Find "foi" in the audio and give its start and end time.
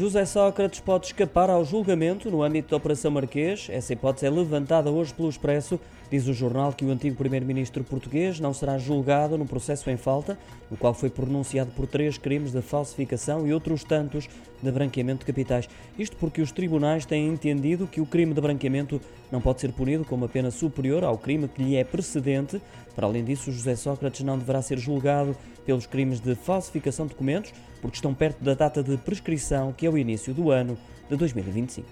10.94-11.10